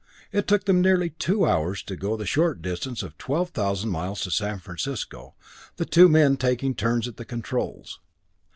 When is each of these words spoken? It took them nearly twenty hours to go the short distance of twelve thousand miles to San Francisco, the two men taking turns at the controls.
It 0.31 0.47
took 0.47 0.65
them 0.65 0.81
nearly 0.81 1.11
twenty 1.11 1.45
hours 1.47 1.83
to 1.83 1.95
go 1.95 2.17
the 2.17 2.25
short 2.25 2.59
distance 2.63 3.03
of 3.03 3.15
twelve 3.19 3.51
thousand 3.51 3.91
miles 3.91 4.21
to 4.21 4.31
San 4.31 4.57
Francisco, 4.57 5.35
the 5.75 5.85
two 5.85 6.09
men 6.09 6.37
taking 6.37 6.73
turns 6.73 7.07
at 7.07 7.17
the 7.17 7.23
controls. 7.25 7.99